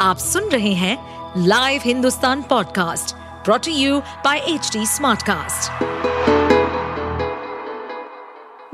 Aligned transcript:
आप 0.00 0.18
सुन 0.18 0.44
रहे 0.44 0.72
हैं 0.72 1.44
live 1.46 1.80
Hindustan 1.84 2.42
podcast 2.42 3.14
brought to 3.44 3.72
you 3.72 3.98
by 4.24 4.38
H 4.38 4.70
smartcast. 4.76 5.82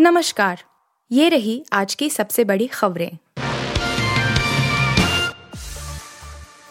नमस्कार, 0.00 0.62
ये 1.10 1.28
रही 1.28 1.64
आज 1.72 1.94
की 1.94 2.10
सबसे 2.10 2.44
बड़ी 2.44 2.66
खबरें। 2.66 3.10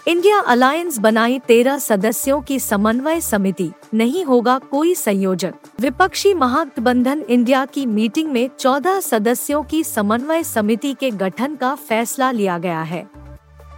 इंडिया 0.07 0.39
अलायंस 0.39 0.97
बनाई 0.99 1.39
तेरह 1.39 1.77
सदस्यों 1.79 2.41
की 2.41 2.59
समन्वय 2.59 3.21
समिति, 3.21 3.71
नहीं 3.93 4.23
होगा 4.25 4.57
कोई 4.71 4.95
संयोजक 4.95 5.53
विपक्षी 5.79 6.33
महागठबंधन 6.33 7.25
इंडिया 7.29 7.65
की 7.65 7.85
मीटिंग 7.85 8.31
में 8.31 8.49
चौदह 8.59 8.99
सदस्यों 8.99 9.63
की 9.63 9.83
समन्वय 9.83 10.43
समिति 10.43 10.93
के 10.93 11.11
गठन 11.11 11.55
का 11.55 11.75
फैसला 11.75 12.31
लिया 12.31 12.57
गया 12.57 12.81
है। 12.83 13.24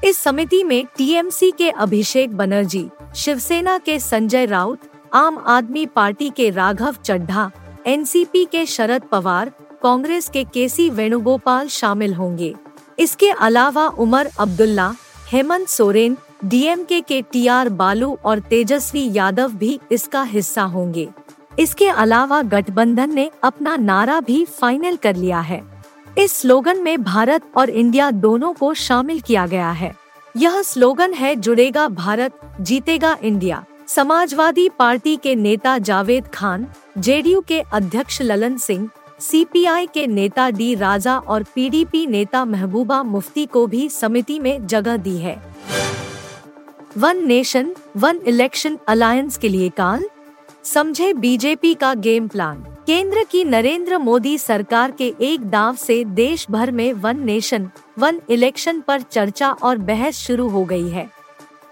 इस 0.04 0.18
समिति 0.18 0.64
में 0.64 0.86
टीएमसी 0.98 1.52
के 1.52 1.70
अभिषेक 1.70 2.36
बनर्जी, 2.38 2.88
शिवसेना 3.16 3.78
के 3.78 4.00
संजय 4.00 4.46
राउत, 4.46 4.80
आम 5.14 5.38
आदमी 5.38 5.86
पार्टी 5.86 6.30
के 6.30 6.50
राघव 6.50 6.96
चड्ढा, 7.06 7.52
एनसीपी 7.88 8.46
के 8.46 8.66
शरद 8.66 9.02
पवार, 9.02 9.52
कांग्रेस 9.84 10.30
के 10.30 10.44
केसी 10.44 10.90
वेणुगोपाल 10.90 11.68
शामिल 11.68 12.14
होंगे। 12.14 12.54
इसके 13.00 13.30
अलावा 13.30 13.88
उमर 13.88 14.30
अब्दुल्ला, 14.40 14.94
हेमंत 15.32 15.68
सोरेन, 15.68 16.18
डीएमके 16.46 17.02
के 17.02 17.22
टी 17.22 17.48
आर 17.48 17.70
बालू 17.70 18.18
और 18.26 18.40
तेजस्वी 18.40 19.10
यादव 19.14 19.54
भी 19.54 19.80
इसका 19.92 20.24
हिस्सा 20.24 20.64
होंगे। 20.64 21.08
इसके 21.60 21.88
अलावा 21.88 22.42
गठबंधन 22.42 23.14
ने 23.14 23.32
अपना 23.44 23.76
नारा 23.76 24.20
भी 24.20 24.46
फाइनल 24.46 24.96
कर 24.96 25.16
लिया 25.16 25.40
है। 25.40 25.77
इस 26.18 26.32
स्लोगन 26.34 26.78
में 26.78 27.04
भारत 27.04 27.42
और 27.58 27.70
इंडिया 27.70 28.12
दोनों 28.12 28.54
को 28.54 28.74
शामिल 28.74 29.20
किया 29.20 29.48
गया 29.48 29.72
है। 29.72 29.96
यह 30.38 30.62
स्लोगन 30.62 31.14
है, 31.14 31.36
जुड़ेगा 31.36 31.88
भारत, 31.88 32.40
जीतेगा 32.62 33.18
इंडिया। 33.22 33.66
समाजवादी 33.88 34.70
पार्टी 34.70 35.16
के 35.16 35.36
नेता 35.36 35.78
जावेद 35.78 36.28
खान, 36.28 36.68
जेडीयू 36.98 37.42
के 37.42 37.60
अध्यक्ष 37.62 38.22
ललन 38.22 38.58
सिंह, 38.58 38.90
सीपीआई 39.20 39.88
के 39.88 40.08
नेता 40.08 40.50
डी 40.50 40.76
राजा 40.76 41.18
और 41.18 41.44
पीडीपी 41.44 42.08
नेता 42.08 42.46
महबूबा 42.46 43.04
मुफ्ती 43.04 43.46
को 43.46 43.68
भी 43.68 43.90
समिति 43.90 44.40
में 44.40 44.68
जगह 44.68 44.98
दी 44.98 45.18
है। 45.18 45.42
One 46.98 47.28
nation, 47.28 47.76
one 47.98 48.20
election 48.28 48.78
alliance 48.88 49.38
के 49.38 49.50
लिए 49.50 49.70
काल। 49.70 50.06
समझे 50.64 51.14
बीजेपी 51.14 51.74
का 51.74 51.94
गेम 51.94 52.28
प्लान। 52.28 52.66
केंद्र 52.88 53.24
की 53.32 53.44
नरेंद्र 53.44 53.98
मोदी 53.98 54.38
सरकार 54.38 54.92
के 54.92 55.14
एक 55.22 55.50
दाव 55.50 55.76
से 55.76 56.04
देश 56.06 56.46
भर 56.52 56.70
में 56.72 56.94
वन 56.94 57.20
नेशन, 57.20 57.68
वन 58.00 58.20
इलेक्शन 58.30 58.80
पर 58.82 59.02
चर्चा 59.02 59.52
और 59.52 59.78
बहस 59.78 60.18
शुरू 60.18 60.48
हो 60.50 60.64
गई 60.66 60.88
है 60.90 61.04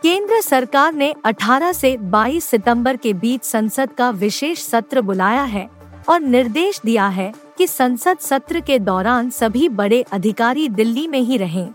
केंद्र 0.04 0.42
सरकार 0.42 0.94
ने 0.94 1.14
18 1.26 1.74
से 1.74 1.96
22 2.12 2.44
सितंबर 2.44 2.98
के 2.98 3.14
बीच 3.14 3.44
संसद 3.44 3.92
का 3.92 4.10
विशेष 4.10 4.64
सत्र 4.64 5.02
बुलाया 5.02 5.44
है 5.44 5.68
और 6.10 6.20
निर्देश 6.20 6.82
दिया 6.86 7.08
है 7.08 7.32
कि 7.58 7.68
संसद 7.68 8.18
सत्र 8.18 8.60
के 8.60 8.80
दौरान 8.80 9.30
सभी 9.30 9.70
बड़े 9.70 10.02
अधिकारी 10.12 10.68
दिल्ली 10.70 11.08
में 11.08 11.20
ही 11.20 11.38
रहें। 11.38 11.68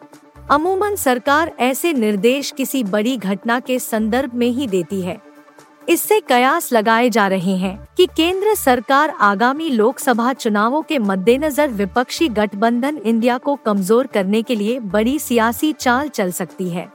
अमूमन 0.50 0.96
सरकार 0.96 1.52
ऐसे 1.60 1.92
निर्देश 1.92 2.50
किसी 2.50 2.84
बड़ी 2.84 3.16
घटना 3.16 3.60
के 3.60 3.78
संदर्भ 3.78 4.34
में 4.34 4.48
ही 4.48 4.66
देती 4.66 5.00
है 5.00 5.29
इससे 5.88 6.18
कयास 6.20 6.72
लगाए 6.72 7.08
जा 7.10 7.26
रहे 7.28 7.56
हैं 7.56 7.76
कि 7.96 8.06
केंद्र 8.06 8.54
सरकार 8.54 9.10
आगामी 9.20 9.68
लोकसभा 9.70 10.32
चुनावों 10.32 10.82
के 10.82 10.98
मद्देनजर 10.98 11.68
विपक्षी 11.70 12.28
गठबंधन 12.28 12.98
इंडिया 12.98 13.38
को 13.38 13.54
कमज़ोर 13.56 14.06
करने 14.06 14.42
के 14.42 14.54
लिए 14.54 14.78
बड़ी 14.80 15.18
सियासी 15.18 15.72
चाल 15.72 16.08
चल 16.08 16.30
सकती 16.30 16.68
है। 16.70 16.88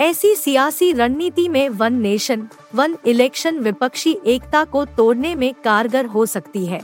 ऐसी 0.00 0.34
सियासी 0.34 0.92
रणनीति 0.92 1.48
में 1.48 1.68
वन 1.68 1.94
नेशन, 1.94 2.46
वन 2.74 2.96
इलेक्शन 3.06 3.58
विपक्षी 3.58 4.16
एकता 4.26 4.64
को 4.64 4.84
तोड़ने 4.86 5.34
में 5.34 5.52
कारगर 5.64 6.06
हो 6.06 6.26
सकती 6.26 6.66
है। 6.66 6.80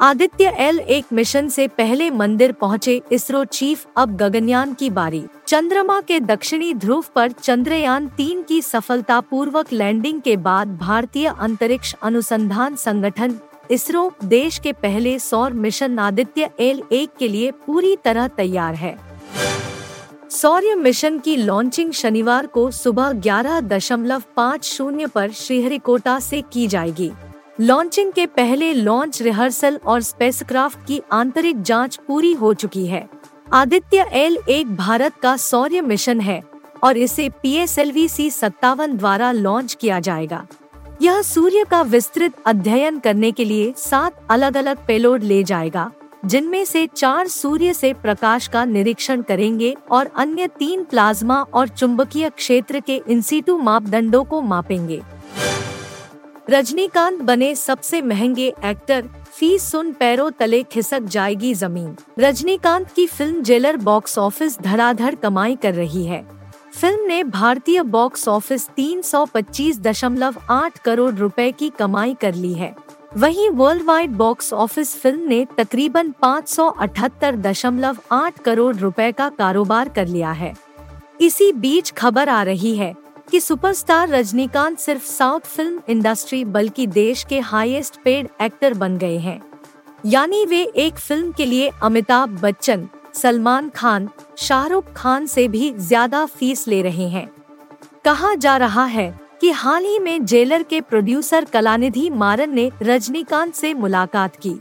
आदित्य 0.00 0.54
एल 0.58 0.78
एक 0.78 1.06
मिशन 1.12 1.48
से 1.48 1.66
पहले 1.68 2.10
मंदिर 2.10 2.52
पहुँचे 2.52 3.00
इसरो 3.12 3.44
चीफ 3.44 3.86
अब 3.96 4.16
गगनयान 4.16 4.74
की 4.74 4.90
बारी। 4.90 5.24
चंद्रमा 5.48 6.00
के 6.00 6.20
दक्षिणी 6.20 6.74
ध्रुव 6.74 7.04
पर 7.14 7.32
चंद्रयान 7.32 8.08
तीन 8.08 8.42
की 8.42 8.62
सफलतापूर्वक 8.62 9.72
लैंडिंग 9.72 10.20
के 10.20 10.36
बाद 10.36 10.76
भारतीय 10.76 11.26
अंतरिक्ष 11.40 11.94
अनुसंधान 12.02 12.76
संगठन, 12.76 13.38
इसरो, 13.70 14.12
देश 14.24 14.58
के 14.58 14.72
पहले 14.72 15.18
सौर 15.18 15.52
मिशन 15.52 15.98
आदित्य 15.98 16.50
एल 16.60 16.82
एक 16.92 17.10
के 17.18 17.28
लिए 17.28 17.50
पूरी 17.50 17.96
तरह 17.96 18.28
तैयार 18.28 18.74
है। 18.74 18.98
सौर्य 20.30 20.74
मिशन 20.74 21.18
की 21.18 21.36
लॉन्चिंग 21.36 21.92
शनिवार 21.92 22.46
को 22.46 22.70
सुबह 22.70 23.12
ग्यारह 23.12 23.60
दशमलव 23.60 24.22
पाँच 24.36 24.64
शून्य 24.64 25.04
आरोप 25.04 25.32
श्रीहरिकोटा 25.32 26.18
से 26.18 26.42
की 26.52 26.66
जाएगी। 26.66 27.10
लॉन्चिंग 27.60 28.12
के 28.12 28.26
पहले 28.26 28.72
लॉन्च 28.72 29.22
रिहर्सल 29.22 29.80
और 29.86 30.00
स्पेसक्राफ्ट 30.00 30.86
की 30.86 31.02
आंतरिक 31.12 31.62
जाँच 31.62 32.00
पूरी 32.08 32.32
हो 32.32 32.54
चुकी 32.54 32.86
है। 32.86 33.17
आदित्य 33.52 34.04
एल 34.12 34.36
एक 34.48 34.74
भारत 34.76 35.14
का 35.16 35.36
सौर्य 35.36 35.80
मिशन 35.80 36.20
है 36.20 36.42
और 36.82 36.96
इसे 36.96 37.28
P 37.42 37.52
S 37.56 37.78
L 37.78 37.92
V 37.92 38.06
C 38.08 38.28
सत्तावन 38.30 38.96
द्वारा 38.96 39.30
लॉन्च 39.32 39.76
किया 39.80 40.00
जाएगा। 40.00 40.46
यह 41.02 41.20
सूर्य 41.22 41.64
का 41.64 41.80
विस्तृत 41.82 42.34
अध्ययन 42.46 42.98
करने 42.98 43.30
के 43.32 43.44
लिए 43.44 43.72
सात 43.76 44.20
अलग 44.30 44.56
अलग 44.56 44.84
पेलोड 44.86 45.22
ले 45.22 45.42
जाएगा, 45.42 45.90
जिनमें 46.24 46.64
से 46.64 46.86
चार 46.86 47.28
सूर्य 47.28 47.74
से 47.74 47.92
प्रकाश 47.92 48.48
का 48.48 48.64
निरीक्षण 48.64 49.22
करेंगे 49.22 49.74
और 49.90 50.10
अन्य 50.16 50.46
तीन 50.58 50.84
प्लाज्मा 50.84 51.42
और 51.44 51.68
चुंबकीय 51.68 52.30
क्षेत्र 52.30 52.80
के 52.80 53.00
इंसिटू 53.08 53.58
मापदंडों 53.58 54.24
को 54.24 54.40
मापेंगे। 54.40 55.00
रजनीकांत 56.50 57.22
बने 57.22 57.54
सबसे 57.54 58.02
महँगे 58.02 58.52
एक्टर 58.64 59.08
फ़ीस 59.38 59.62
सुन 59.62 59.92
पैरों 59.92 60.30
तले 60.30 60.62
खिसक 60.62 61.04
जाएगी 61.04 61.54
ज़मीन। 61.54 61.96
रजनीकांत 62.18 62.90
की 62.90 63.06
फ़िल्म 63.06 63.42
जेलर 63.42 63.76
बॉक्स 63.76 64.18
ऑफ़िस 64.18 64.60
धड़ाधड़ 64.60 65.14
कमाई 65.14 65.56
कर 65.56 65.74
रही 65.74 66.04
है। 66.04 66.26
फ़िल्म 66.80 67.06
ने 67.06 67.24
भारतीय 67.24 67.82
बॉक्स 67.82 68.28
ऑफ़िस 68.28 68.70
325.8 68.76 70.78
करोड़ 70.78 71.14
रुपए 71.14 71.52
की 71.52 71.70
कमाई 71.70 72.14
कर 72.14 72.34
ली 72.34 72.54
है। 72.54 72.76
वहीं 73.16 73.50
world 73.50 73.82
wide 73.82 74.10
box 74.10 74.52
office 74.52 74.96
film 74.96 75.20
ने 75.20 75.46
तकरीबन 75.58 76.14
578.8 76.24 78.38
करोड़ 78.38 78.76
रुपए 78.76 79.12
का 79.12 79.28
कारोबार 79.28 79.88
कर 79.88 80.06
लिया 80.06 80.32
है। 80.32 80.54
इसी 81.20 81.52
बीच 81.52 81.90
खबर 81.90 82.28
आ 82.28 82.42
रही 82.42 82.76
है 82.76 82.94
कि 83.30 83.40
सुपरस्टार 83.40 84.08
रजनीकांत 84.08 84.78
सिर्फ़ 84.78 85.04
साउथ 85.04 85.40
फ़िल्म 85.46 85.80
इंडस्ट्री 85.88 86.44
बल्कि 86.44 86.86
देश 86.86 87.24
के 87.24 87.40
हाईएस्ट 87.40 88.00
पेड 88.04 88.28
एक्टर 88.42 88.74
बन 88.74 88.96
गए 88.98 89.18
हैं। 89.18 89.40
यानी 90.06 90.44
वे 90.44 90.62
एक 90.76 90.98
फ़िल्म 90.98 91.32
के 91.32 91.46
लिए 91.46 91.70
अमिताभ 91.82 92.38
बच्चन, 92.40 92.88
सलमान 93.14 93.68
खान, 93.68 94.08
शाहरुख 94.38 94.92
खान 94.92 95.26
से 95.26 95.46
भी 95.48 95.72
ज़्यादा 95.72 96.24
फ़ीस 96.26 96.66
ले 96.68 96.82
रहे 96.82 97.08
हैं। 97.08 97.28
कहा 98.04 98.34
जा 98.34 98.56
रहा 98.56 98.84
है 98.84 99.20
कि 99.40 99.50
हाल 99.50 99.84
ही 99.84 99.98
में 99.98 100.24
जेलर 100.24 100.62
के 100.62 100.80
प्रोड्यूसर 100.80 101.44
कलानिधि 101.44 102.08
मारन 102.10 102.54
ने 102.54 102.70
रजनीकांत 102.82 103.54
से 103.54 103.74
मुलाकात 103.74 104.36
की। 104.36 104.58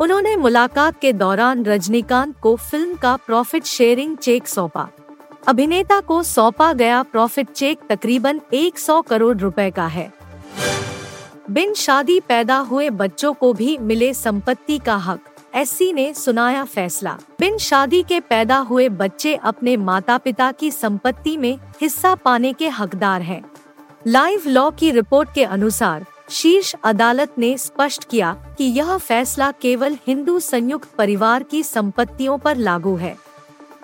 उन्होंने 0.00 0.34
मुलाकात 0.36 0.98
के 1.00 1.12
दौरान 1.12 1.64
रजनीकांत 1.64 2.34
को 2.42 2.56
फ़िल्म 2.56 2.96
का 2.96 3.16
प्रॉफिट 3.16 3.64
शेयरिंग 3.64 4.16
चेक 4.16 4.48
सौंपा। 4.48 4.88
अभिनेता 5.48 6.00
को 6.00 6.22
सौंपा 6.22 6.72
गया 6.72 7.02
प्रॉफिट 7.02 7.50
चेक 7.50 7.78
तकरीबन 7.88 8.40
100 8.54 9.00
करोड़ 9.02 9.36
रुपए 9.36 9.70
का 9.70 9.86
है। 9.86 10.12
बिन 11.50 11.74
शादी 11.74 12.20
पैदा 12.20 12.56
हुए 12.56 12.90
बच्चों 12.90 13.32
को 13.32 13.52
भी 13.52 13.78
मिले 13.78 14.12
संपत्ति 14.14 14.78
का 14.78 14.96
हक, 14.96 15.20
एससी 15.54 15.92
ने 15.92 16.14
सुनाया 16.14 16.64
फैसला। 16.64 17.18
बिन 17.40 17.58
शादी 17.58 18.02
के 18.02 18.20
पैदा 18.20 18.56
हुए 18.58 18.88
बच्चे 18.88 19.34
अपने 19.34 19.76
माता 19.76 20.18
पिता 20.18 20.52
की 20.52 20.70
संपत्ति 20.70 21.36
में 21.36 21.58
हिस्सा 21.80 22.14
पाने 22.14 22.52
के 22.52 22.68
हकदार 22.68 23.22
हैं। 23.22 23.42
लाइव 24.06 24.42
लॉ 24.46 24.70
की 24.70 24.90
रिपोर्ट 24.90 25.34
के 25.34 25.44
अनुसार, 25.44 26.04
शीर्ष 26.30 26.74
अदालत 26.84 27.34
ने 27.38 27.56
स्पष्ट 27.58 28.08
किया 28.10 28.32
कि 28.58 28.64
यह 28.64 28.96
फैसला 28.96 29.50
केवल 29.50 29.98
हिंदू 30.06 30.38
संयुक्त 30.38 30.94
परिवार 30.94 31.42
की 31.42 31.62
संपत्तियों 31.62 32.38
पर 32.38 32.56
लागू 32.56 32.96
है। 32.96 33.31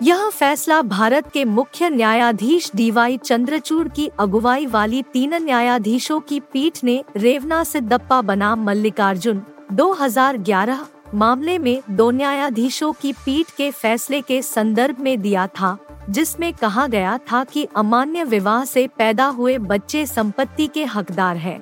यह 0.01 0.29
फैसला 0.29 0.81
भारत 0.81 1.29
के 1.31 1.43
मुख्य 1.45 1.89
न्यायाधीश 1.89 2.71
डीवाई 2.75 3.17
चंद्रचूड़ 3.17 3.87
की 3.87 4.07
अगुवाई 4.19 4.65
वाली 4.65 5.01
तीन 5.03 5.33
न्यायाधीशों 5.35 6.19
की 6.19 6.39
पीठ 6.53 6.83
ने 6.83 7.03
रेवना 7.15 7.63
सिद्धप्पा 7.63 8.21
बनाम 8.21 8.63
मल्लिकार्जुन 8.63 9.41
2011 9.73 10.77
मामले 11.13 11.57
में 11.57 11.81
दो 11.89 12.09
न्यायाधीशों 12.11 12.91
की 12.93 13.11
पीठ 13.25 13.49
के 13.49 13.69
फैसले 13.71 14.21
के 14.21 14.41
संदर्भ 14.41 14.99
में 14.99 15.21
दिया 15.21 15.47
था, 15.47 15.77
जिसमें 16.09 16.53
कहा 16.53 16.87
गया 16.87 17.17
था 17.31 17.43
कि 17.43 17.67
अमान्य 17.75 18.23
विवाह 18.23 18.63
से 18.65 18.87
पैदा 18.97 19.25
हुए 19.25 19.57
बच्चे 19.57 20.05
संपत्ति 20.05 20.67
के 20.67 20.85
हकदार 20.85 21.37
हैं। 21.37 21.59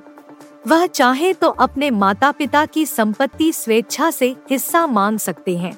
वह 0.67 0.85
चाहे 0.85 1.33
तो 1.33 1.49
अपने 1.49 1.91
माता 1.91 2.31
पिता 2.31 2.65
की 2.65 2.85
संपत्ति 2.85 3.51
स्वेच्छा 3.53 4.11
से 4.11 4.35
हिस्सा 4.49 4.87
मांग 4.87 5.19
सकते 5.19 5.57
हैं 5.57 5.77